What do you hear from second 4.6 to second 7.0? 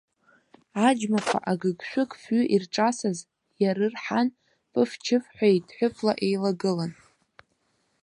ԥыф-чыфҳәа еидҳәыԥла еилагылан.